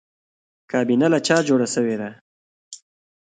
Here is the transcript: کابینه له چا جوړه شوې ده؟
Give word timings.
کابینه 0.71 1.07
له 1.13 1.19
چا 1.27 1.37
جوړه 1.47 1.67
شوې 1.75 1.95
ده؟ 2.01 2.09